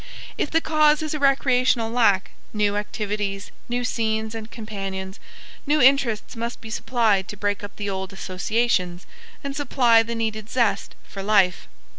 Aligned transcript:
If 0.35 0.49
the 0.49 0.61
cause 0.61 1.03
is 1.03 1.13
a 1.13 1.19
recreational 1.19 1.91
lack, 1.91 2.31
new 2.53 2.75
activities, 2.75 3.51
new 3.69 3.83
scenes 3.83 4.33
and 4.33 4.49
companions, 4.49 5.19
new 5.67 5.79
interests 5.79 6.35
must 6.35 6.59
be 6.59 6.71
supplied 6.71 7.27
to 7.27 7.37
break 7.37 7.63
up 7.63 7.75
the 7.75 7.91
old 7.91 8.11
associations 8.11 9.05
and 9.43 9.55
supply 9.55 10.01
the 10.01 10.15
needed 10.15 10.49
zest 10.49 10.95
for 11.03 11.21
life. 11.21 11.67